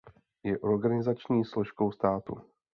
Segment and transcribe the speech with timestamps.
[0.43, 2.37] Je organizační složkou státu.